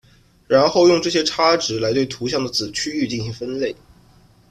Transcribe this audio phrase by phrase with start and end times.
[0.47, 3.75] 然后用这些差值来对图像的子区域进行分类。